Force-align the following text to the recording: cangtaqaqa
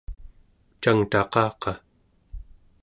cangtaqaqa 0.81 1.71